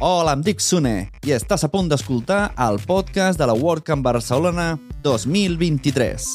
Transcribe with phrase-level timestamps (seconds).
[0.00, 4.76] Hola, em dic Sune i estàs a punt d'escoltar el podcast de la WordCamp Barcelona
[5.02, 6.26] 2023.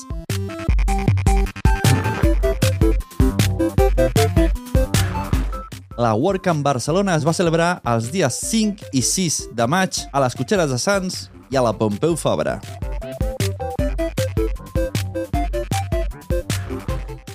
[5.96, 10.36] La WordCamp Barcelona es va celebrar els dies 5 i 6 de maig a les
[10.36, 12.58] Cotxeres de Sants i a la Pompeu Fabra.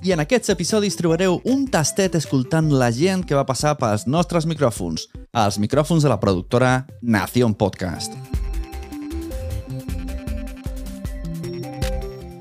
[0.04, 4.44] I en aquests episodis trobareu un tastet escoltant la gent que va passar pels nostres
[4.48, 8.14] micròfons, els micròfons de la productora Nación Podcast.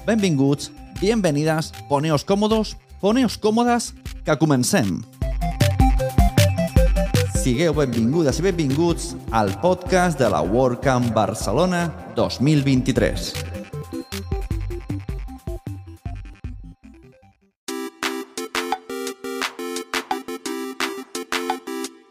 [0.05, 5.01] Benvinguts, bienvenidas, poneos còmodos, poneos còmodes, que comencem.
[7.35, 13.56] Sigueu benvingudes i benvinguts al podcast de la WordCamp Barcelona 2023.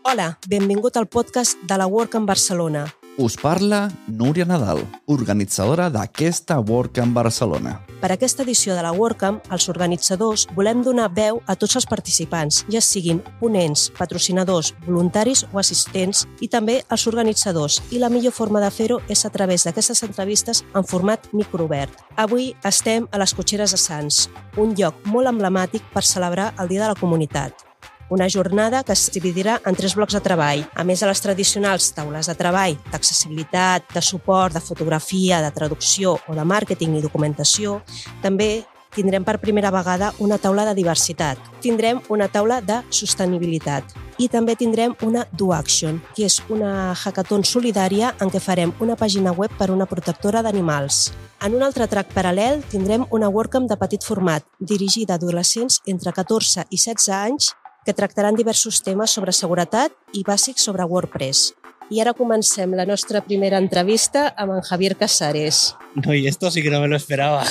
[0.06, 2.84] Hola, benvingut al podcast de la Work en Barcelona.
[3.18, 4.78] Us parla Núria Nadal,
[5.10, 7.72] organitzadora d'aquesta WordCamp Barcelona.
[7.98, 12.62] Per aquesta edició de la WordCamp, els organitzadors volem donar veu a tots els participants,
[12.70, 17.82] ja siguin ponents, patrocinadors, voluntaris o assistents, i també als organitzadors.
[17.90, 21.98] I la millor forma de fer-ho és a través d'aquestes entrevistes en format microobert.
[22.14, 26.86] Avui estem a les Cotxeres de Sants, un lloc molt emblemàtic per celebrar el Dia
[26.86, 27.65] de la Comunitat
[28.10, 30.64] una jornada que es dividirà en tres blocs de treball.
[30.74, 36.16] A més de les tradicionals taules de treball d'accessibilitat, de suport, de fotografia, de traducció
[36.26, 37.80] o de màrqueting i documentació,
[38.22, 41.38] també tindrem per primera vegada una taula de diversitat.
[41.60, 47.44] Tindrem una taula de sostenibilitat i també tindrem una Do Action, que és una hackathon
[47.44, 51.10] solidària en què farem una pàgina web per una protectora d'animals.
[51.44, 56.16] En un altre track paral·lel tindrem una WordCamp de petit format, dirigida a adolescents entre
[56.16, 57.52] 14 i 16 anys
[57.86, 61.52] que tractaran diversos temes sobre seguretat i bàsics sobre WordPress.
[61.86, 65.76] I ara comencem la nostra primera entrevista amb en Javier Casares.
[65.94, 67.44] No, y esto sí que no me lo esperaba.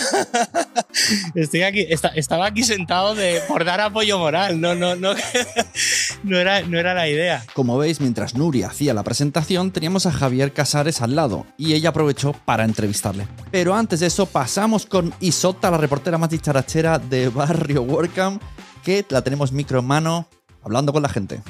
[1.35, 5.13] Estoy aquí, está, estaba aquí sentado de, por dar apoyo moral, no, no, no,
[6.23, 7.45] no, era, no era la idea.
[7.53, 11.89] Como veis, mientras Nuria hacía la presentación, teníamos a Javier Casares al lado y ella
[11.89, 13.27] aprovechó para entrevistarle.
[13.51, 18.43] Pero antes de eso, pasamos con Isota, la reportera más dicharachera de Barrio WordCamp,
[18.85, 20.27] que la tenemos micro en mano,
[20.63, 21.41] hablando con la gente.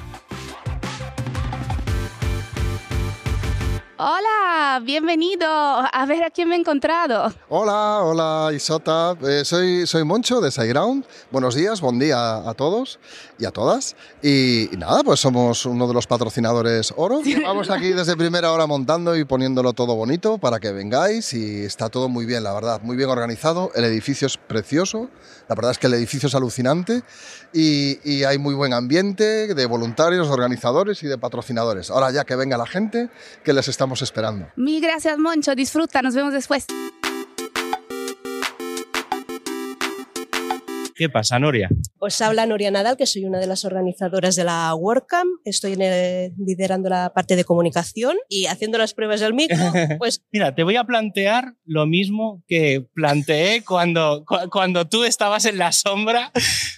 [3.98, 5.48] Hola, bienvenido.
[5.48, 7.34] A ver a quién me he encontrado.
[7.48, 9.16] Hola, hola Isota.
[9.26, 11.06] Eh, soy, soy Moncho de SiteGround.
[11.32, 13.00] Buenos días, buen día a todos
[13.40, 13.96] y a todas.
[14.22, 17.22] Y, y nada, pues somos uno de los patrocinadores Oro.
[17.42, 21.88] Vamos aquí desde primera hora montando y poniéndolo todo bonito para que vengáis y está
[21.88, 23.72] todo muy bien, la verdad, muy bien organizado.
[23.76, 25.10] El edificio es precioso.
[25.48, 27.04] La verdad es que el edificio es alucinante
[27.54, 31.92] y, y hay muy buen ambiente de voluntarios, organizadores y de patrocinadores.
[31.92, 33.10] Ahora ya que venga la gente,
[33.44, 34.48] que les estamos esperando.
[34.56, 35.54] Mil gracias, Moncho.
[35.54, 36.02] Disfruta.
[36.02, 36.66] Nos vemos después.
[40.98, 41.68] ¿Qué pasa, Noria?
[42.00, 45.30] Os habla Noria Nadal, que soy una de las organizadoras de la WordCamp.
[45.44, 49.58] Estoy en el- liderando la parte de comunicación y haciendo las pruebas del micro.
[50.00, 55.46] Pues Mira, te voy a plantear lo mismo que planteé cuando, cu- cuando tú estabas
[55.46, 56.32] en la sombra,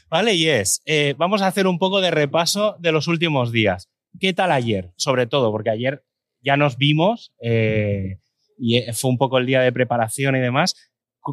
[0.10, 0.34] ¿vale?
[0.34, 3.88] Y es, eh, vamos a hacer un poco de repaso de los últimos días.
[4.20, 4.94] ¿Qué tal ayer?
[4.96, 6.04] Sobre todo, porque ayer
[6.42, 8.20] ya nos vimos eh,
[8.58, 10.76] y eh, fue un poco el día de preparación y demás.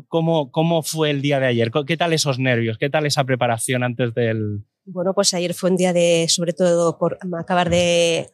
[0.08, 1.70] ¿Cómo, ¿Cómo fue el día de ayer?
[1.86, 2.78] ¿Qué tal esos nervios?
[2.78, 4.64] ¿Qué tal esa preparación antes del...?
[4.86, 8.28] Bueno, pues ayer fue un día de, sobre todo, por acabar de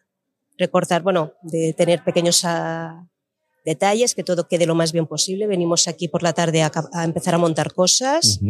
[0.57, 3.07] recortar, bueno, de tener pequeños ah,
[3.65, 5.47] detalles, que todo quede lo más bien posible.
[5.47, 6.71] Venimos aquí por la tarde a,
[7.05, 8.41] empezar a montar cosas.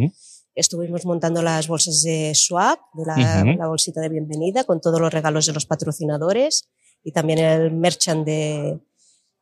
[0.55, 5.45] Estuvimos montando las bolsas de swag, de la bolsita de bienvenida, con todos los regalos
[5.45, 6.69] de los patrocinadores
[7.03, 8.79] y también el merchant de,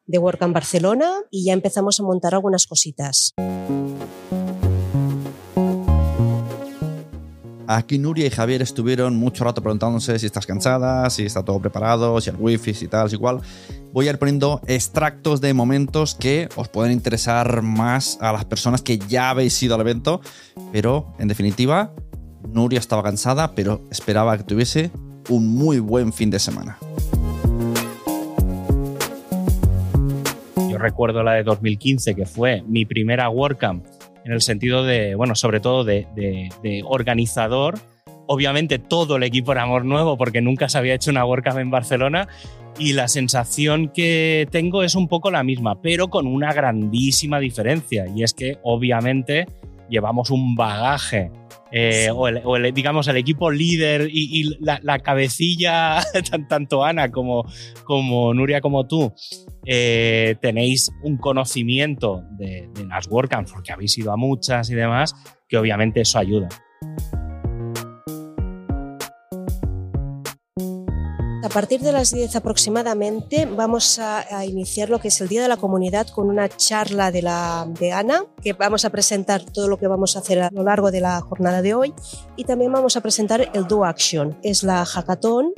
[0.05, 1.11] de en Barcelona.
[1.29, 3.33] Y ya empezamos a montar algunas cositas.
[7.71, 12.19] Aquí Nuria y Javier estuvieron mucho rato preguntándose si estás cansada, si está todo preparado,
[12.19, 13.41] si el wifi, si tal, si igual.
[13.93, 18.81] Voy a ir poniendo extractos de momentos que os pueden interesar más a las personas
[18.81, 20.19] que ya habéis ido al evento,
[20.71, 21.93] pero en definitiva,
[22.51, 24.89] Nuria estaba cansada, pero esperaba que tuviese
[25.29, 26.79] un muy buen fin de semana.
[30.79, 33.85] Recuerdo la de 2015, que fue mi primera WordCamp,
[34.25, 37.79] en el sentido de, bueno, sobre todo de, organizador.
[38.27, 41.71] Obviamente todo el equipo era amor nuevo porque nunca se había hecho una WordCamp en
[41.71, 42.27] Barcelona
[42.77, 48.05] y la sensación que tengo es un poco la misma, pero con una grandísima diferencia
[48.15, 49.47] y es que obviamente
[49.89, 51.31] llevamos un bagaje
[51.71, 56.01] eh, o, el, o el, digamos, el equipo líder y, y la, la, cabecilla,
[56.49, 57.45] tanto Ana como,
[57.83, 59.13] como Nuria como tú,
[59.65, 65.13] eh, tenéis un conocimiento de, de las WordCamps, porque habéis ido a muchas y demás,
[65.47, 66.49] que obviamente eso ayuda.
[71.41, 75.41] A partir de las 10 aproximadamente vamos a, a, iniciar lo que es el Día
[75.41, 79.69] de la Comunidad con una charla de, la, de Ana, que vamos a presentar todo
[79.69, 81.93] lo que vamos a hacer a lo largo de la jornada de hoy
[82.35, 85.53] y también vamos a presentar el Do Action, es la hackathon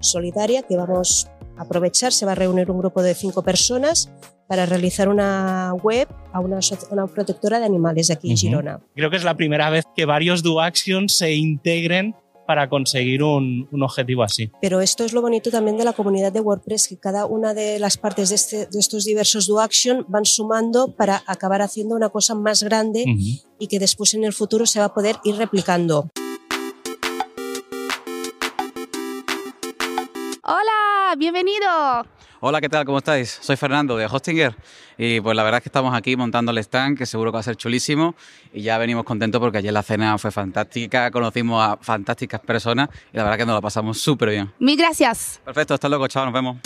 [0.00, 1.28] solidaria que vamos
[1.58, 4.10] a aprovechar, se va a reunir un grupo de cinco personas
[4.48, 6.60] para realizar una web a una,
[6.90, 8.32] una protectora de animales de aquí uh -huh.
[8.32, 8.80] en Girona.
[8.94, 12.14] Creo que es la primera vez que varios Do Action se integren
[12.46, 14.50] para conseguir un, un, objetivo así.
[14.60, 17.78] Pero esto es lo bonito también de la comunidad de WordPress, que cada una de
[17.78, 22.08] las partes de, este, de estos diversos do action van sumando para acabar haciendo una
[22.08, 23.42] cosa más grande uh -huh.
[23.58, 26.10] y que después en el futuro se va a poder ir replicando.
[30.48, 31.66] Hola, bienvenido.
[32.38, 32.84] Hola, ¿qué tal?
[32.84, 33.36] ¿Cómo estáis?
[33.42, 34.54] Soy Fernando de Hostinger
[34.96, 37.40] y pues la verdad es que estamos aquí montando el stand que seguro que va
[37.40, 38.14] a ser chulísimo
[38.52, 43.16] y ya venimos contentos porque ayer la cena fue fantástica, conocimos a fantásticas personas y
[43.16, 44.52] la verdad que nos la pasamos súper bien.
[44.60, 45.40] Mil gracias.
[45.44, 46.58] Perfecto, hasta luego, chao, nos vemos.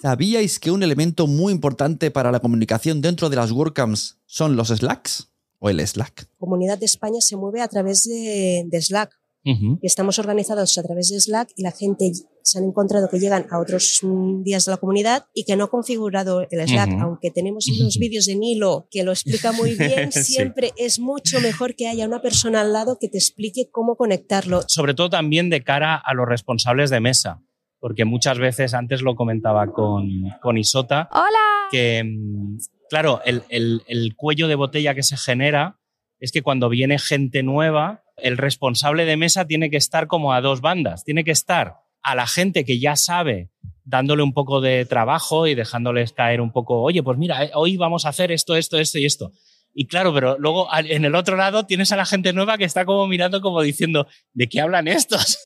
[0.00, 4.68] ¿Sabíais que un elemento muy importante para la comunicación dentro de las WordCamps son los
[4.68, 5.28] Slacks
[5.58, 6.22] o el Slack?
[6.22, 9.19] La comunidad de España se mueve a través de, de Slack.
[9.44, 9.78] Uh -huh.
[9.82, 13.58] Estamos organizados a través de Slack y la gente se han encontrado que llegan a
[13.58, 14.00] otros
[14.44, 17.02] días de la comunidad y que no ha configurado el Slack, uh -huh.
[17.02, 20.84] aunque tenemos unos vídeos de Nilo que lo explica muy bien, siempre sí.
[20.84, 24.62] es mucho mejor que haya una persona al lado que te explique cómo conectarlo.
[24.66, 27.42] Sobre todo también de cara a los responsables de mesa,
[27.78, 30.06] porque muchas veces, antes lo comentaba con,
[30.42, 31.68] con Isota, Hola.
[31.70, 32.58] que mm,
[32.90, 35.79] claro, el, el, el cuello de botella que se genera
[36.20, 40.40] es que cuando viene gente nueva, el responsable de mesa tiene que estar como a
[40.40, 41.02] dos bandas.
[41.04, 43.50] Tiene que estar a la gente que ya sabe,
[43.84, 47.76] dándole un poco de trabajo y dejándoles caer un poco, oye, pues mira, eh, hoy
[47.76, 49.32] vamos a hacer esto, esto, esto y esto.
[49.72, 52.84] Y claro, pero luego en el otro lado tienes a la gente nueva que está
[52.84, 55.38] como mirando como diciendo, ¿de qué hablan estos?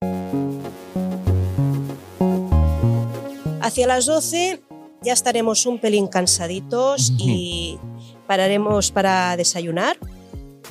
[3.60, 4.60] Hacia las 12
[5.02, 7.78] ya estaremos un pelín cansaditos y
[8.26, 9.98] pararemos para desayunar.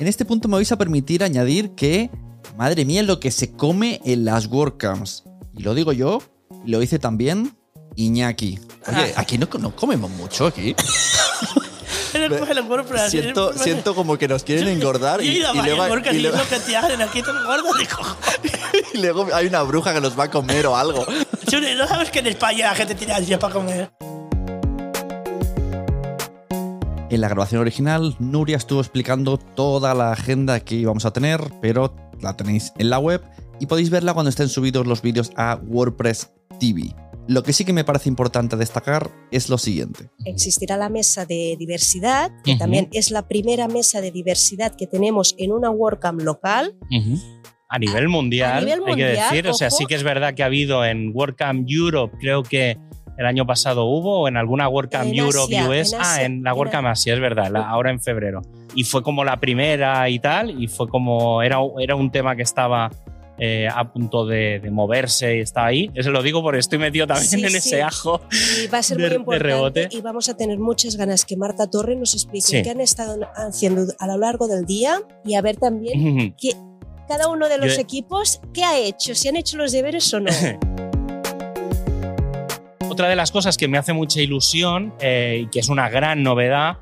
[0.00, 2.10] En este punto me vais a permitir añadir que,
[2.56, 5.24] madre mía, lo que se come en las WordCamps.
[5.56, 6.20] Y lo digo yo,
[6.64, 7.56] y lo dice también
[7.94, 8.58] Iñaki.
[8.88, 10.74] Oye, aquí no, no comemos mucho aquí.
[13.08, 15.20] siento, siento como que nos quieren engordar
[18.94, 21.04] y, luego, hay una bruja que nos va a comer o algo.
[21.76, 23.90] ¿No sabes que en España la gente tiene ansia para comer?
[27.14, 31.94] En la grabación original, Nuria estuvo explicando toda la agenda que íbamos a tener, pero
[32.20, 33.22] la tenéis en la web
[33.60, 36.92] y podéis verla cuando estén subidos los vídeos a WordPress TV.
[37.28, 40.10] Lo que sí que me parece importante destacar es lo siguiente.
[40.24, 42.58] Existirá la mesa de diversidad, que uh -huh.
[42.58, 46.74] también es la primera mesa de diversidad que tenemos en una WordCamp local.
[46.90, 47.22] Uh -huh.
[47.68, 49.46] A nivel mundial, a nivel mundial hay que decir.
[49.46, 49.54] Ojo.
[49.54, 52.76] O sea, sí que es verdad que ha habido en WordCamp Europe, creo que
[53.16, 55.92] el año pasado hubo, o en alguna WordCamp en Europe Asia, US.
[55.92, 58.42] En ah, en la WordCamp Asia, es verdad, la, ahora en febrero.
[58.74, 62.42] Y fue como la primera y tal, y fue como, era, era un tema que
[62.42, 62.90] estaba
[63.38, 65.90] eh, a punto de, de, moverse y está ahí.
[65.94, 67.56] Eso lo digo porque estoy metido también sí, en sí.
[67.56, 68.20] ese ajo.
[68.62, 69.88] Y va a ser de, muy importante rebote.
[69.90, 72.62] y vamos a tener muchas ganas que Marta Torre nos explique Sí.
[72.62, 76.34] qué han estado haciendo a lo largo del día y a ver también Ujú.
[76.40, 76.50] qué,
[77.08, 80.20] cada uno de los Yo- equipos qué ha hecho, si han hecho los deberes o
[80.20, 80.30] no.
[82.94, 86.22] Otra de las cosas que me hace mucha ilusión eh, y que es una gran
[86.22, 86.76] novedad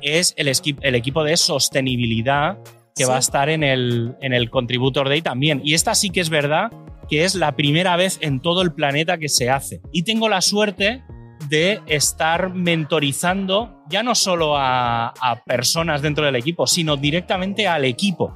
[0.00, 0.48] es el,
[0.94, 2.56] equipo de sostenibilidad
[2.96, 3.10] que Sí.
[3.10, 5.60] va a estar en el, en el Contributor Day también.
[5.62, 6.72] Y esta sí que es verdad
[7.10, 9.82] que es la primera vez en todo el planeta que se hace.
[9.92, 11.04] Y tengo la suerte
[11.50, 17.84] de estar mentorizando ya no solo a, a personas dentro del equipo, sino directamente al
[17.84, 18.34] equipo.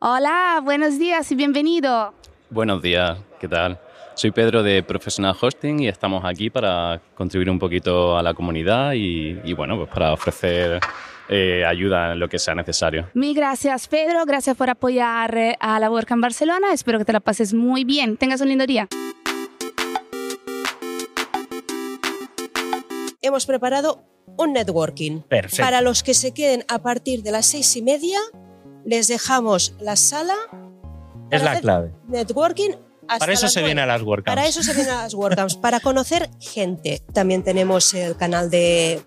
[0.00, 2.14] Hola, buenos días y bienvenido.
[2.50, 3.80] Buenos días, ¿qué tal?
[4.14, 8.92] Soy Pedro de Professional Hosting y estamos aquí para contribuir un poquito a la comunidad
[8.92, 10.78] y, y bueno, pues para ofrecer
[11.28, 13.08] eh, ayuda en lo que sea necesario.
[13.14, 14.24] Mil gracias, Pedro.
[14.26, 16.72] Gracias por apoyar eh, a la WordCamp Barcelona.
[16.72, 18.16] Espero que te la pases muy bien.
[18.18, 18.88] Tengas un lindo día.
[23.22, 24.04] Hemos preparado
[24.36, 25.22] un networking.
[25.22, 25.64] Perfecto.
[25.64, 28.18] Para los que se queden a partir de las seis y media,
[28.84, 30.34] les dejamos la sala
[31.30, 31.92] Es la clave.
[32.08, 32.70] networking
[33.08, 33.68] Hasta Para eso se nueve.
[33.68, 34.34] viene a las WordCamps.
[34.36, 37.02] Para eso se vienen a las WordCamps, para conocer gente.
[37.12, 39.02] También tenemos el canal de,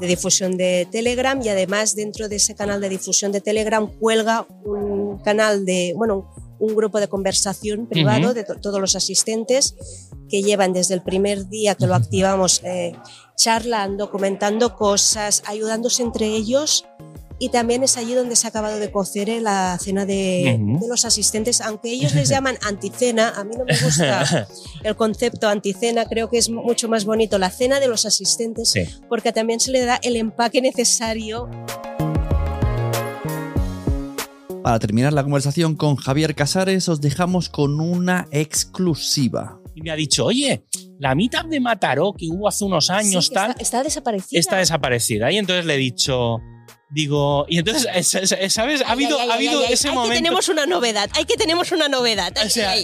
[0.00, 4.46] de difusión de Telegram y además dentro de ese canal de difusión de Telegram cuelga
[4.64, 9.74] un canal de, bueno, un grupo de conversación privado de to- todos los asistentes
[10.28, 12.92] que llevan desde el primer día que lo activamos eh,
[13.36, 16.86] charlando, comentando cosas, ayudándose entre ellos.
[17.38, 21.04] Y también es allí donde se ha acabado de cocer eh, la cena de, los
[21.04, 24.48] asistentes, aunque ellos les llaman anticena, a mí no me gusta
[24.82, 28.84] el concepto anticena, creo que es mucho más bonito la cena de los asistentes, Sí.
[29.08, 31.50] porque también se le da el empaque necesario.
[34.62, 39.60] Para terminar la conversación con Javier Casares, os dejamos con una exclusiva.
[39.74, 40.64] Y me ha dicho, oye,
[40.98, 44.40] la meetup de Mataró que hubo hace unos años, Sí, que tal, está, está desaparecida.
[44.40, 45.30] está desaparecida.
[45.30, 46.38] Y entonces le he dicho,
[46.90, 48.82] digo, y entonces, es- es- ¿sabes?
[48.82, 50.12] Ha habido, ay, ay, ha habido ay, ese ay, momento.
[50.14, 52.32] que tenemos una novedad, hay que tenemos una novedad.
[52.44, 52.74] O sea.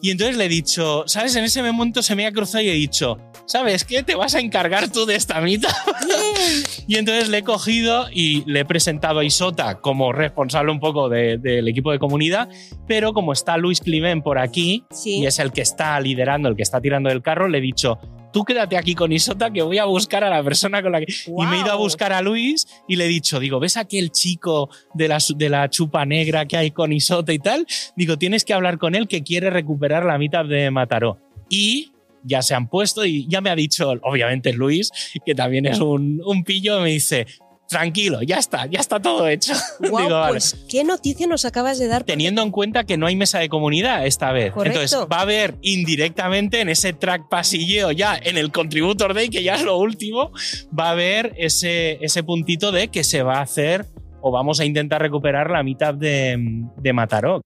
[0.00, 1.36] Y entonces le he dicho, ¿sabes?
[1.36, 4.02] En ese momento se me ha cruzado y he dicho, ¿sabes qué?
[4.02, 5.70] Te vas a encargar tú de esta mitad.
[6.88, 11.08] Y entonces le he cogido y le he presentado a Isota como responsable un poco
[11.08, 12.48] de- del equipo de comunidad,
[12.88, 15.18] pero como está Luis Climent por aquí Sí.
[15.20, 17.98] y es el que está liderando, el que está tirando del carro, le he dicho,
[18.32, 21.12] tú quédate aquí con Isota que voy a buscar a la persona con la que...
[21.12, 24.10] Y me he ido a buscar a Luis y le he dicho, digo, ¿ves aquel
[24.10, 27.66] chico de la, de la chupa negra que hay con Isota y tal?
[27.96, 31.18] Digo, tienes que hablar con él que quiere recuperar la mitad de Mataró.
[31.48, 31.92] Y
[32.24, 34.90] ya se han puesto y ya me ha dicho, obviamente Luis,
[35.24, 37.26] que también es un, un pillo, me dice,
[37.72, 39.52] tranquilo, ya está, ya está todo hecho.
[39.80, 40.32] Guau, Digo, vale.
[40.34, 42.04] pues, ¿qué noticia nos acabas de dar?
[42.04, 44.52] Teniendo en cuenta que no hay mesa de comunidad esta vez.
[44.52, 44.80] Correcto.
[44.80, 49.42] Entonces va a haber indirectamente en ese track pasilleo ya en el Contributor Day, que
[49.42, 50.30] ya es lo último,
[50.78, 53.86] va a haber ese, ese puntito de que se va a hacer
[54.20, 56.36] o vamos a intentar recuperar la mitad de,
[56.76, 57.42] de Mataró.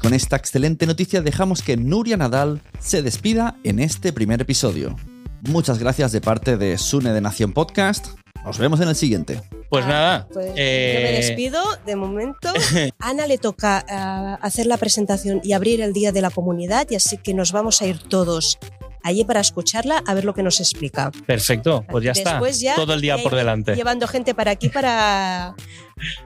[0.00, 4.96] Con esta excelente noticia dejamos que Nuria Nadal se despida en este primer episodio.
[5.42, 8.08] Muchas gracias de parte de Sune de Nación Podcast.
[8.44, 9.40] Nos vemos en el siguiente.
[9.68, 12.52] Pues Ah, nada, Pues eh, yo me despido de momento.
[12.98, 16.94] Ana le toca ah, hacer la presentación y abrir el día de la comunidad y
[16.96, 18.58] así que nos vamos a ir todos
[19.02, 21.10] allí para escucharla a ver lo que nos explica.
[21.26, 22.64] perfecto, pues ya Después está.
[22.64, 23.74] ya Todo el día por delante.
[23.74, 25.54] Llevando gente para aquí para,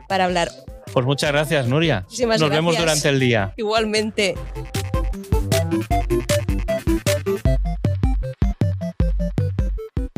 [0.09, 0.51] para hablar.
[0.93, 2.03] Pues muchas gracias, Nuria.
[2.03, 3.53] Muchísimas Nos vemos durante el día.
[3.57, 4.35] Igualmente.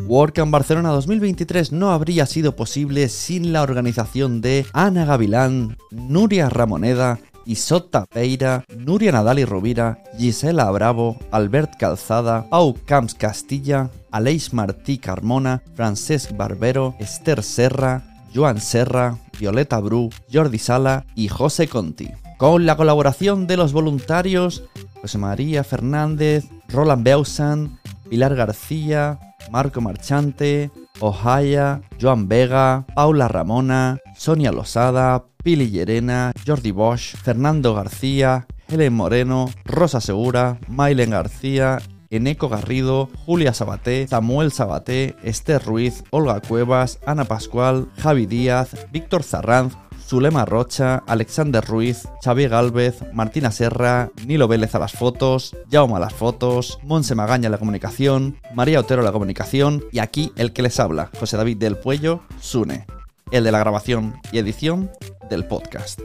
[0.06, 7.18] WordCamp Barcelona 2023 no habría sido posible sin la organización de Ana Gavilán, Nuria Ramoneda,
[7.46, 14.98] Isota Peira, Nuria Nadal y Rovira, Gisela Bravo, Albert Calzada, Pau Camps Castilla, Aleix Martí
[14.98, 18.02] Carmona, Francesc Barbero, Esther Serra,
[18.34, 22.10] Joan Serra, Violeta Bru, Jordi Sala y José Conti.
[22.36, 24.64] Con la colaboración de los voluntarios
[25.00, 29.18] José María Fernández, Roland Beusan, Pilar García,
[29.50, 30.70] Marco Marchante,
[31.00, 39.50] Ohaya, Joan Vega, Paula Ramona, Sonia Losada, Pili Llerena, Jordi Bosch, Fernando García, Helen Moreno,
[39.64, 47.24] Rosa Segura, Mailen García, Eneco Garrido, Julia Sabaté, Samuel Sabaté, Esther Ruiz, Olga Cuevas, Ana
[47.24, 54.74] Pascual, Javi Díaz, Víctor Zarranz, Zulema Rocha, Alexander Ruiz, Xavier Galvez, Martina Serra, Nilo Vélez
[54.74, 59.04] a las fotos, Jaume a las fotos, Monse Magaña a la comunicación, María Otero a
[59.04, 62.86] la comunicación y aquí el que les habla, José David del Puello, Sune,
[63.30, 64.90] el de la grabación y edición
[65.30, 66.00] del podcast.